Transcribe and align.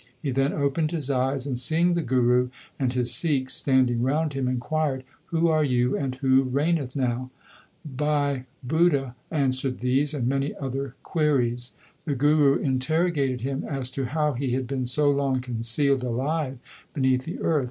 He 0.19 0.31
then 0.31 0.51
opened 0.51 0.89
his 0.89 1.11
eyes, 1.11 1.45
and 1.45 1.59
seeing 1.59 1.93
the 1.93 2.01
Guru 2.01 2.49
and 2.79 2.91
his 2.91 3.13
Sikhs 3.13 3.53
standing 3.53 4.01
round 4.01 4.33
him, 4.33 4.47
inquired, 4.47 5.03
Who 5.27 5.47
are 5.49 5.63
you 5.63 5.95
and 5.95 6.15
who 6.15 6.41
reigneth 6.41 6.95
now? 6.95 7.29
Bhai 7.85 8.45
Budha 8.67 9.13
answered 9.29 9.77
these 9.79 10.15
and 10.15 10.27
many 10.27 10.55
other 10.55 10.95
queries. 11.03 11.75
The 12.05 12.15
Guru 12.15 12.55
interrogated 12.55 13.41
him 13.41 13.63
as 13.63 13.91
to 13.91 14.05
how 14.05 14.33
he 14.33 14.53
had 14.53 14.65
been 14.65 14.87
so 14.87 15.11
long 15.11 15.39
concealed 15.39 16.03
alive 16.03 16.57
beneath 16.95 17.25
the 17.25 17.39
earth. 17.39 17.59